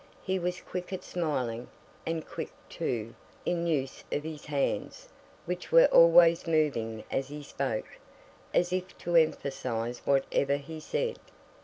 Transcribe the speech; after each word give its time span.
He 0.23 0.39
was 0.39 0.61
quick 0.61 0.91
at 0.91 1.03
smiling, 1.03 1.67
and 2.07 2.25
quick, 2.25 2.49
too, 2.69 3.13
in 3.45 3.65
the 3.65 3.69
use 3.71 4.03
of 4.11 4.23
his 4.23 4.45
hands, 4.45 5.07
which 5.45 5.71
were 5.71 5.85
always 5.91 6.47
moving 6.47 7.03
as 7.11 7.27
he 7.27 7.43
spoke, 7.43 7.99
as 8.51 8.73
if 8.73 8.97
to 8.97 9.15
emphasize 9.15 9.99
whatever 10.03 10.55
he 10.55 10.79
said. 10.79 11.17